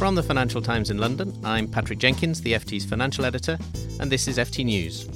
From 0.00 0.14
the 0.14 0.22
Financial 0.22 0.62
Times 0.62 0.88
in 0.88 0.96
London, 0.96 1.38
I'm 1.44 1.68
Patrick 1.68 1.98
Jenkins, 1.98 2.40
the 2.40 2.54
FT's 2.54 2.86
financial 2.86 3.26
editor, 3.26 3.58
and 4.00 4.10
this 4.10 4.28
is 4.28 4.38
FT 4.38 4.64
News. 4.64 5.06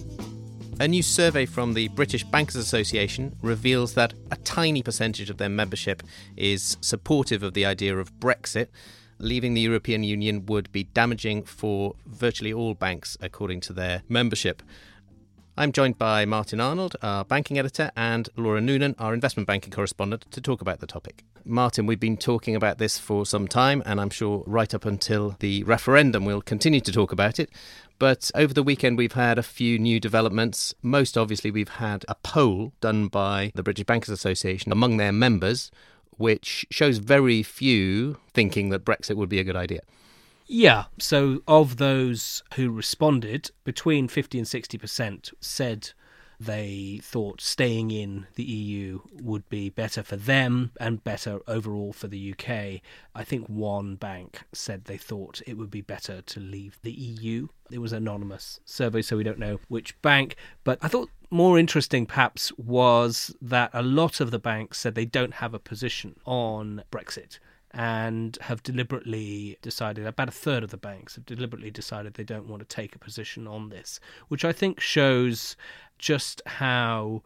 A 0.78 0.86
new 0.86 1.02
survey 1.02 1.46
from 1.46 1.72
the 1.72 1.88
British 1.88 2.22
Bankers 2.22 2.56
Association 2.56 3.34
reveals 3.40 3.94
that 3.94 4.12
a 4.30 4.36
tiny 4.36 4.82
percentage 4.82 5.30
of 5.30 5.38
their 5.38 5.48
membership 5.48 6.02
is 6.36 6.76
supportive 6.82 7.42
of 7.42 7.54
the 7.54 7.64
idea 7.64 7.96
of 7.96 8.12
Brexit. 8.20 8.68
Leaving 9.18 9.54
the 9.54 9.62
European 9.62 10.04
Union 10.04 10.44
would 10.44 10.70
be 10.70 10.84
damaging 10.84 11.44
for 11.44 11.94
virtually 12.04 12.52
all 12.52 12.74
banks, 12.74 13.16
according 13.22 13.60
to 13.62 13.72
their 13.72 14.02
membership. 14.10 14.62
I'm 15.56 15.70
joined 15.70 15.98
by 15.98 16.24
Martin 16.24 16.60
Arnold, 16.60 16.96
our 17.00 17.24
banking 17.24 17.60
editor, 17.60 17.92
and 17.96 18.28
Laura 18.36 18.60
Noonan, 18.60 18.96
our 18.98 19.14
investment 19.14 19.46
banking 19.46 19.70
correspondent, 19.70 20.28
to 20.32 20.40
talk 20.40 20.60
about 20.60 20.80
the 20.80 20.86
topic. 20.86 21.22
Martin, 21.44 21.86
we've 21.86 22.00
been 22.00 22.16
talking 22.16 22.56
about 22.56 22.78
this 22.78 22.98
for 22.98 23.24
some 23.24 23.46
time, 23.46 23.80
and 23.86 24.00
I'm 24.00 24.10
sure 24.10 24.42
right 24.48 24.74
up 24.74 24.84
until 24.84 25.36
the 25.38 25.62
referendum 25.62 26.24
we'll 26.24 26.42
continue 26.42 26.80
to 26.80 26.90
talk 26.90 27.12
about 27.12 27.38
it. 27.38 27.50
But 28.00 28.32
over 28.34 28.52
the 28.52 28.64
weekend, 28.64 28.98
we've 28.98 29.12
had 29.12 29.38
a 29.38 29.44
few 29.44 29.78
new 29.78 30.00
developments. 30.00 30.74
Most 30.82 31.16
obviously, 31.16 31.52
we've 31.52 31.68
had 31.68 32.04
a 32.08 32.16
poll 32.16 32.72
done 32.80 33.06
by 33.06 33.52
the 33.54 33.62
British 33.62 33.84
Bankers 33.84 34.08
Association 34.08 34.72
among 34.72 34.96
their 34.96 35.12
members, 35.12 35.70
which 36.16 36.66
shows 36.68 36.98
very 36.98 37.44
few 37.44 38.16
thinking 38.32 38.70
that 38.70 38.84
Brexit 38.84 39.14
would 39.14 39.28
be 39.28 39.38
a 39.38 39.44
good 39.44 39.54
idea. 39.54 39.82
Yeah. 40.46 40.84
So, 40.98 41.42
of 41.48 41.78
those 41.78 42.42
who 42.54 42.70
responded, 42.70 43.50
between 43.64 44.08
50 44.08 44.38
and 44.38 44.46
60% 44.46 45.32
said 45.40 45.90
they 46.38 47.00
thought 47.02 47.40
staying 47.40 47.90
in 47.90 48.26
the 48.34 48.42
EU 48.42 49.00
would 49.12 49.48
be 49.48 49.70
better 49.70 50.02
for 50.02 50.16
them 50.16 50.72
and 50.80 51.04
better 51.04 51.40
overall 51.46 51.92
for 51.92 52.08
the 52.08 52.32
UK. 52.32 52.80
I 53.14 53.24
think 53.24 53.46
one 53.46 53.94
bank 53.96 54.42
said 54.52 54.84
they 54.84 54.96
thought 54.96 55.40
it 55.46 55.56
would 55.56 55.70
be 55.70 55.80
better 55.80 56.22
to 56.22 56.40
leave 56.40 56.78
the 56.82 56.92
EU. 56.92 57.48
It 57.70 57.78
was 57.78 57.92
an 57.92 58.02
anonymous 58.02 58.60
survey, 58.64 59.02
so 59.02 59.16
we 59.16 59.24
don't 59.24 59.38
know 59.38 59.60
which 59.68 60.00
bank. 60.02 60.36
But 60.64 60.78
I 60.82 60.88
thought 60.88 61.10
more 61.30 61.58
interesting, 61.58 62.04
perhaps, 62.06 62.52
was 62.58 63.34
that 63.40 63.70
a 63.72 63.82
lot 63.82 64.20
of 64.20 64.30
the 64.30 64.38
banks 64.38 64.78
said 64.80 64.94
they 64.94 65.06
don't 65.06 65.34
have 65.34 65.54
a 65.54 65.58
position 65.58 66.16
on 66.26 66.82
Brexit 66.90 67.38
and 67.74 68.38
have 68.40 68.62
deliberately 68.62 69.58
decided, 69.60 70.06
about 70.06 70.28
a 70.28 70.32
third 70.32 70.62
of 70.62 70.70
the 70.70 70.76
banks 70.76 71.16
have 71.16 71.26
deliberately 71.26 71.70
decided 71.70 72.14
they 72.14 72.24
don't 72.24 72.48
want 72.48 72.60
to 72.60 72.76
take 72.76 72.94
a 72.94 72.98
position 72.98 73.48
on 73.48 73.68
this, 73.68 73.98
which 74.28 74.44
I 74.44 74.52
think 74.52 74.80
shows 74.80 75.56
just 75.98 76.40
how 76.46 77.22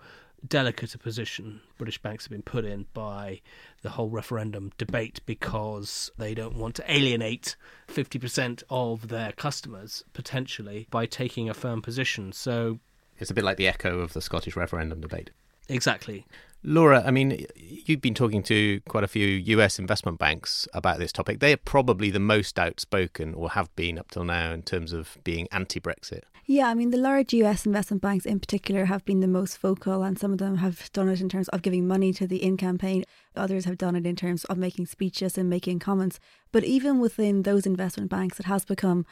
delicate 0.47 0.95
a 0.95 0.99
position 0.99 1.61
British 1.77 2.01
banks 2.01 2.25
have 2.25 2.31
been 2.31 2.43
put 2.43 2.65
in 2.65 2.87
by 2.95 3.41
the 3.83 3.91
whole 3.91 4.09
referendum 4.09 4.73
debate 4.79 5.21
because 5.27 6.11
they 6.17 6.35
don't 6.35 6.57
want 6.57 6.77
to 6.77 6.93
alienate 6.93 7.57
50% 7.89 8.63
of 8.71 9.09
their 9.09 9.33
customers 9.33 10.05
potentially 10.13 10.87
by 10.91 11.07
taking 11.07 11.51
a 11.51 11.55
firm 11.55 11.83
position. 11.83 12.33
So 12.33 12.79
it's 13.19 13.31
a 13.31 13.35
bit 13.35 13.45
like 13.45 13.57
the 13.57 13.69
echo 13.69 13.99
of 13.99 14.13
the 14.13 14.23
Scottish 14.23 14.57
referendum 14.57 15.01
debate. 15.01 15.31
Exactly. 15.69 16.25
Laura, 16.65 17.03
I 17.07 17.13
mean, 17.13 17.47
you've 17.57 18.01
been 18.01 18.15
talking 18.15 18.43
to 18.45 18.81
quite 18.89 19.05
a 19.05 19.09
few 19.09 19.27
US 19.27 19.79
investment 19.79 20.19
banks 20.19 20.67
about 20.75 20.99
this 20.99 21.13
topic. 21.13 21.39
They 21.39 21.53
are 21.53 21.59
probably 21.59 22.11
the 22.11 22.19
most 22.19 22.59
outspoken, 22.59 23.33
or 23.35 23.51
have 23.51 23.75
been 23.77 23.99
up 23.99 24.11
till 24.11 24.25
now, 24.25 24.53
in 24.53 24.63
terms 24.63 24.93
of 24.93 25.19
being 25.23 25.47
anti 25.53 25.79
Brexit. 25.79 26.23
Yeah, 26.51 26.69
I 26.69 26.75
mean, 26.75 26.91
the 26.91 26.97
large 26.97 27.33
US 27.35 27.65
investment 27.65 28.03
banks 28.03 28.25
in 28.27 28.41
particular 28.41 28.87
have 28.87 29.05
been 29.05 29.21
the 29.21 29.29
most 29.29 29.59
vocal, 29.59 30.03
and 30.03 30.19
some 30.19 30.33
of 30.33 30.39
them 30.39 30.57
have 30.57 30.91
done 30.93 31.09
it 31.09 31.21
in 31.21 31.29
terms 31.29 31.49
of 31.49 31.63
giving 31.63 31.87
money 31.87 32.13
to 32.15 32.27
the 32.27 32.43
in 32.43 32.57
campaign. 32.57 33.05
Others 33.37 33.67
have 33.67 33.79
done 33.79 33.95
it 33.95 34.07
in 34.07 34.17
terms 34.17 34.45
of 34.47 34.59
making 34.59 34.87
speeches 34.87 35.39
and 35.39 35.49
making 35.49 35.79
comments. 35.79 36.19
But 36.51 36.65
even 36.65 36.99
within 36.99 37.43
those 37.43 37.67
investment 37.67 38.11
banks, 38.11 38.41
it 38.41 38.47
has 38.47 38.65
become 38.65 39.07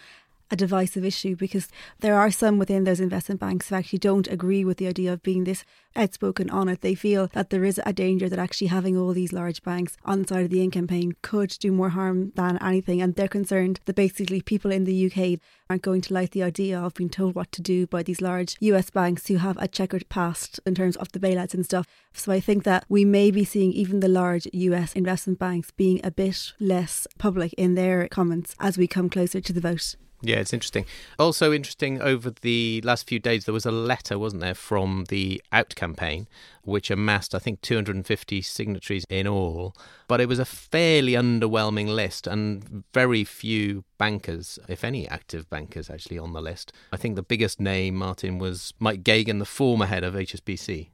a 0.50 0.56
divisive 0.56 1.04
issue 1.04 1.36
because 1.36 1.68
there 2.00 2.14
are 2.14 2.30
some 2.30 2.58
within 2.58 2.84
those 2.84 3.00
investment 3.00 3.40
banks 3.40 3.68
who 3.68 3.74
actually 3.74 3.98
don't 3.98 4.28
agree 4.28 4.64
with 4.64 4.78
the 4.78 4.86
idea 4.86 5.12
of 5.12 5.22
being 5.22 5.44
this 5.44 5.64
outspoken 5.96 6.50
on 6.50 6.68
it. 6.68 6.80
They 6.80 6.94
feel 6.94 7.28
that 7.32 7.50
there 7.50 7.64
is 7.64 7.80
a 7.84 7.92
danger 7.92 8.28
that 8.28 8.38
actually 8.38 8.68
having 8.68 8.96
all 8.96 9.12
these 9.12 9.32
large 9.32 9.62
banks 9.62 9.96
on 10.04 10.22
the 10.22 10.28
side 10.28 10.44
of 10.44 10.50
the 10.50 10.62
in 10.62 10.70
campaign 10.70 11.16
could 11.22 11.56
do 11.58 11.72
more 11.72 11.90
harm 11.90 12.32
than 12.36 12.58
anything. 12.62 13.00
And 13.00 13.14
they're 13.14 13.28
concerned 13.28 13.80
that 13.86 13.96
basically 13.96 14.40
people 14.40 14.70
in 14.70 14.84
the 14.84 15.06
UK 15.06 15.40
aren't 15.68 15.82
going 15.82 16.00
to 16.02 16.14
like 16.14 16.30
the 16.30 16.42
idea 16.42 16.78
of 16.78 16.94
being 16.94 17.10
told 17.10 17.34
what 17.34 17.50
to 17.52 17.62
do 17.62 17.86
by 17.86 18.02
these 18.02 18.20
large 18.20 18.56
US 18.60 18.90
banks 18.90 19.26
who 19.26 19.38
have 19.38 19.56
a 19.58 19.68
checkered 19.68 20.08
past 20.08 20.60
in 20.64 20.74
terms 20.74 20.96
of 20.96 21.10
the 21.12 21.18
bailouts 21.18 21.54
and 21.54 21.64
stuff. 21.64 21.86
So 22.12 22.32
I 22.32 22.40
think 22.40 22.64
that 22.64 22.84
we 22.88 23.04
may 23.04 23.30
be 23.30 23.44
seeing 23.44 23.72
even 23.72 24.00
the 24.00 24.08
large 24.08 24.46
US 24.52 24.92
investment 24.92 25.38
banks 25.38 25.70
being 25.70 26.00
a 26.04 26.10
bit 26.10 26.52
less 26.60 27.06
public 27.18 27.52
in 27.54 27.74
their 27.74 28.08
comments 28.08 28.54
as 28.60 28.78
we 28.78 28.86
come 28.86 29.08
closer 29.08 29.40
to 29.40 29.52
the 29.52 29.60
vote. 29.60 29.96
Yeah, 30.22 30.36
it's 30.36 30.52
interesting. 30.52 30.86
Also 31.18 31.52
interesting 31.52 32.00
over 32.00 32.30
the 32.30 32.80
last 32.82 33.06
few 33.06 33.18
days, 33.18 33.44
there 33.44 33.52
was 33.52 33.66
a 33.66 33.70
letter, 33.70 34.18
wasn't 34.18 34.42
there, 34.42 34.54
from 34.54 35.04
the 35.08 35.42
Out 35.52 35.74
campaign, 35.74 36.26
which 36.62 36.90
amassed, 36.90 37.34
I 37.34 37.38
think, 37.38 37.60
250 37.60 38.40
signatories 38.42 39.04
in 39.10 39.26
all. 39.26 39.76
But 40.08 40.20
it 40.20 40.28
was 40.28 40.38
a 40.38 40.44
fairly 40.44 41.12
underwhelming 41.12 41.88
list 41.88 42.26
and 42.26 42.84
very 42.94 43.24
few 43.24 43.84
bankers, 43.98 44.58
if 44.68 44.84
any 44.84 45.06
active 45.08 45.50
bankers, 45.50 45.90
actually 45.90 46.18
on 46.18 46.32
the 46.32 46.40
list. 46.40 46.72
I 46.92 46.96
think 46.96 47.16
the 47.16 47.22
biggest 47.22 47.60
name, 47.60 47.96
Martin, 47.96 48.38
was 48.38 48.72
Mike 48.78 49.04
Geoghegan, 49.04 49.38
the 49.38 49.44
former 49.44 49.86
head 49.86 50.02
of 50.02 50.14
HSBC. 50.14 50.88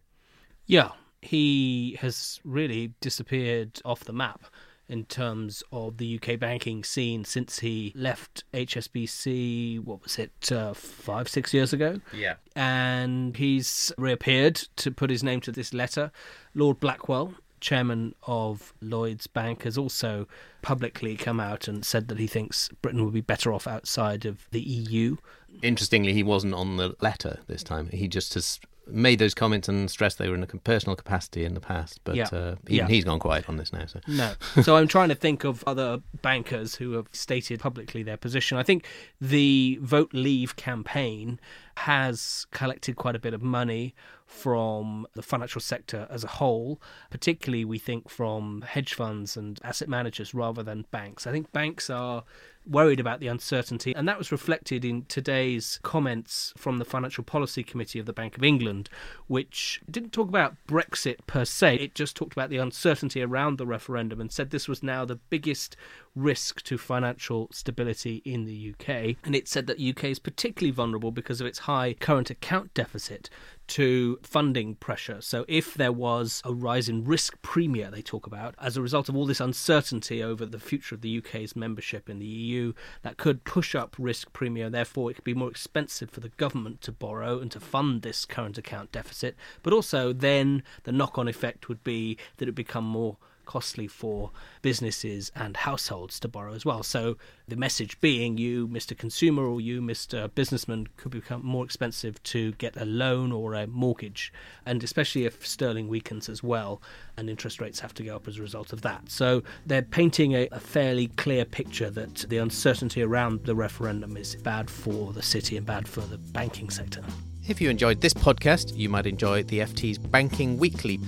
Yeah, 0.66 0.90
he 1.20 1.96
has 2.00 2.40
really 2.44 2.94
disappeared 3.00 3.80
off 3.84 4.04
the 4.04 4.12
map 4.12 4.46
in 4.92 5.06
terms 5.06 5.62
of 5.72 5.97
the 5.97 6.20
UK 6.20 6.38
banking 6.38 6.84
scene 6.84 7.25
since 7.25 7.60
he 7.60 7.94
left 7.97 8.44
HSBC. 8.53 9.82
What 9.82 10.03
was 10.03 10.19
it, 10.19 10.53
uh, 10.53 10.75
five, 10.75 11.28
six 11.28 11.54
years 11.54 11.72
ago? 11.72 11.98
Yeah. 12.12 12.34
And 12.54 13.34
he's 13.34 13.91
reappeared 13.97 14.56
to 14.76 14.91
put 14.91 15.08
his 15.08 15.25
name 15.25 15.41
to 15.41 15.50
this 15.50 15.72
letter. 15.72 16.12
Lord 16.54 16.78
Blackwell, 16.78 17.32
chairman 17.60 18.14
of 18.26 18.75
Lloyds 18.82 19.26
Bank, 19.26 19.62
has 19.62 19.78
also 19.78 20.28
publicly 20.60 21.16
come 21.16 21.41
out 21.41 21.69
and 21.69 21.86
said 21.86 22.08
that 22.08 22.19
he 22.19 22.26
thinks 22.26 22.69
Britain 22.82 23.02
would 23.02 23.14
be 23.14 23.22
better 23.22 23.50
off 23.50 23.66
outside 23.66 24.26
of 24.26 24.47
the 24.50 24.60
EU. 24.60 25.16
Interestingly, 25.62 26.12
he 26.12 26.22
wasn't 26.22 26.52
on 26.52 26.76
the 26.76 26.94
letter 27.00 27.38
this 27.47 27.62
time. 27.62 27.88
He 27.88 28.08
just 28.08 28.34
has 28.34 28.60
made 28.87 29.19
those 29.19 29.34
comments 29.34 29.69
and 29.69 29.91
stressed 29.91 30.19
they 30.19 30.28
were 30.28 30.34
in 30.34 30.43
a 30.43 30.47
personal 30.47 30.97
capacity 30.97 31.44
in 31.44 31.54
the 31.54 31.60
past, 31.60 32.00
but 32.04 32.16
yeah. 32.16 32.28
uh, 32.32 32.56
even 32.69 32.87
yeah. 32.87 32.88
he's 32.88 33.04
gone 33.04 33.19
quiet 33.19 33.48
on 33.48 33.56
this 33.56 33.72
now. 33.72 33.87
So 33.87 34.00
no, 34.06 34.34
so 34.62 34.76
I'm 34.76 34.88
trying 34.88 35.09
to 35.09 35.15
think 35.15 35.44
of 35.44 35.62
other 35.66 36.00
bankers 36.22 36.75
who 36.75 36.93
have 36.93 37.06
stated 37.12 37.60
publicly 37.60 38.03
their 38.03 38.16
position. 38.16 38.59
I 38.59 38.62
think 38.62 38.87
the 39.20 39.78
Vote 39.82 40.12
Leave 40.12 40.56
campaign 40.56 41.41
has 41.76 42.46
collected 42.50 42.96
quite 42.96 43.16
a 43.16 43.18
bit 43.18 43.34
of 43.34 43.42
money 43.42 43.94
from 44.26 45.06
the 45.14 45.22
financial 45.22 45.60
sector 45.60 46.06
as 46.10 46.24
a 46.24 46.28
whole, 46.28 46.80
particularly 47.10 47.64
we 47.64 47.78
think 47.78 48.08
from 48.08 48.62
hedge 48.62 48.94
funds 48.94 49.36
and 49.36 49.60
asset 49.62 49.88
managers 49.88 50.32
rather 50.32 50.62
than 50.62 50.86
banks. 50.90 51.26
I 51.26 51.32
think 51.32 51.52
banks 51.52 51.90
are 51.90 52.24
worried 52.66 53.00
about 53.00 53.20
the 53.20 53.26
uncertainty. 53.26 53.94
And 53.94 54.08
that 54.08 54.18
was 54.18 54.32
reflected 54.32 54.84
in 54.84 55.04
today's 55.06 55.80
comments 55.82 56.52
from 56.56 56.78
the 56.78 56.84
Financial 56.84 57.24
Policy 57.24 57.62
Committee 57.62 57.98
of 57.98 58.06
the 58.06 58.12
Bank 58.12 58.36
of 58.36 58.44
England, 58.44 58.88
which 59.26 59.80
didn't 59.90 60.12
talk 60.12 60.28
about 60.28 60.54
Brexit 60.68 61.18
per 61.26 61.44
se. 61.44 61.76
It 61.76 61.94
just 61.94 62.16
talked 62.16 62.32
about 62.32 62.50
the 62.50 62.58
uncertainty 62.58 63.22
around 63.22 63.58
the 63.58 63.66
referendum 63.66 64.20
and 64.20 64.30
said 64.30 64.50
this 64.50 64.68
was 64.68 64.82
now 64.82 65.04
the 65.04 65.16
biggest 65.16 65.76
risk 66.14 66.62
to 66.62 66.76
financial 66.76 67.48
stability 67.52 68.22
in 68.24 68.44
the 68.44 68.74
UK. 68.74 69.16
And 69.24 69.34
it 69.34 69.48
said 69.48 69.66
that 69.66 69.80
UK 69.80 70.04
is 70.04 70.18
particularly 70.18 70.70
vulnerable 70.70 71.10
because 71.10 71.40
of 71.40 71.46
its 71.46 71.60
high 71.60 71.94
current 71.94 72.30
account 72.30 72.74
deficit 72.74 73.30
to 73.68 74.18
funding 74.22 74.74
pressure. 74.74 75.20
So, 75.20 75.44
if 75.48 75.74
there 75.74 75.92
was 75.92 76.42
a 76.44 76.52
rise 76.52 76.88
in 76.88 77.04
risk 77.04 77.40
premia, 77.42 77.90
they 77.90 78.02
talk 78.02 78.26
about, 78.26 78.54
as 78.60 78.76
a 78.76 78.82
result 78.82 79.08
of 79.08 79.16
all 79.16 79.25
this 79.25 79.40
uncertainty 79.40 80.22
over 80.22 80.44
the 80.44 80.58
future 80.58 80.94
of 80.94 81.00
the 81.00 81.19
UK's 81.19 81.56
membership 81.56 82.10
in 82.10 82.19
the 82.19 82.26
EU, 82.26 82.75
that 83.02 83.16
could 83.16 83.44
push 83.44 83.75
up 83.75 83.96
risk 83.98 84.32
premia. 84.32 84.70
Therefore, 84.70 85.10
it 85.10 85.14
could 85.14 85.25
be 85.25 85.34
more 85.34 85.50
expensive 85.50 86.10
for 86.10 86.20
the 86.20 86.28
government 86.31 86.82
to 86.82 86.92
borrow 86.92 87.38
and 87.38 87.50
to 87.52 87.60
fund 87.60 88.02
this 88.02 88.26
current 88.26 88.58
account 88.58 88.92
deficit. 88.92 89.37
But 89.62 89.72
also, 89.72 90.12
then 90.12 90.62
the 90.82 90.92
knock 90.92 91.16
on 91.16 91.28
effect 91.28 91.69
would 91.69 91.82
be 91.82 92.19
that 92.37 92.48
it 92.48 92.54
become 92.54 92.84
more 92.84 93.16
costly 93.44 93.86
for 93.86 94.30
businesses 94.62 95.30
and 95.34 95.56
households 95.56 96.18
to 96.20 96.28
borrow 96.28 96.54
as 96.54 96.64
well. 96.64 96.82
So 96.82 97.16
the 97.48 97.56
message 97.56 98.00
being 98.00 98.38
you, 98.38 98.68
Mr. 98.68 98.96
Consumer, 98.96 99.44
or 99.44 99.60
you, 99.60 99.80
Mr. 99.80 100.32
Businessman, 100.34 100.88
could 100.96 101.12
become 101.12 101.44
more 101.44 101.64
expensive 101.64 102.22
to 102.24 102.52
get 102.52 102.76
a 102.76 102.84
loan 102.84 103.32
or 103.32 103.54
a 103.54 103.66
mortgage, 103.66 104.32
and 104.64 104.82
especially 104.82 105.24
if 105.24 105.46
sterling 105.46 105.88
weakens 105.88 106.28
as 106.28 106.42
well, 106.42 106.80
and 107.16 107.28
interest 107.28 107.60
rates 107.60 107.80
have 107.80 107.94
to 107.94 108.02
go 108.02 108.16
up 108.16 108.28
as 108.28 108.38
a 108.38 108.42
result 108.42 108.72
of 108.72 108.82
that. 108.82 109.10
So 109.10 109.42
they're 109.66 109.82
painting 109.82 110.32
a, 110.32 110.48
a 110.52 110.60
fairly 110.60 111.08
clear 111.08 111.44
picture 111.44 111.90
that 111.90 112.24
the 112.28 112.38
uncertainty 112.38 113.02
around 113.02 113.44
the 113.44 113.54
referendum 113.54 114.16
is 114.16 114.36
bad 114.36 114.70
for 114.70 115.12
the 115.12 115.22
city 115.22 115.56
and 115.56 115.66
bad 115.66 115.88
for 115.88 116.00
the 116.02 116.18
banking 116.18 116.70
sector. 116.70 117.02
If 117.48 117.60
you 117.60 117.70
enjoyed 117.70 118.00
this 118.00 118.14
podcast, 118.14 118.76
you 118.76 118.88
might 118.88 119.06
enjoy 119.06 119.42
the 119.42 119.60
FT's 119.60 119.98
Banking 119.98 120.58
Weekly. 120.58 121.00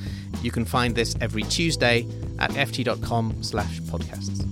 You 0.42 0.50
can 0.50 0.64
find 0.64 0.94
this 0.94 1.14
every 1.20 1.42
Tuesday 1.44 2.06
at 2.38 2.50
ft.com 2.50 3.42
slash 3.42 3.80
podcasts. 3.82 4.43